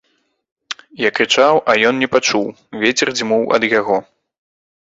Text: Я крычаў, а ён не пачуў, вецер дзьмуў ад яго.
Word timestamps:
Я 1.01 1.09
крычаў, 1.19 1.61
а 1.73 1.75
ён 1.89 1.95
не 2.05 2.09
пачуў, 2.13 2.45
вецер 2.85 3.07
дзьмуў 3.19 3.43
ад 3.59 3.63
яго. 3.79 3.97